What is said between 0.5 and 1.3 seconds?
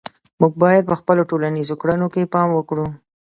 باید په خپلو